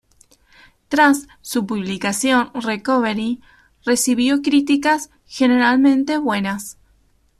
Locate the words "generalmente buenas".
5.27-6.79